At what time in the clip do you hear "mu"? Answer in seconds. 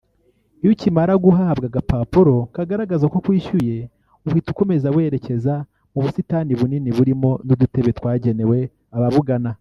5.93-5.99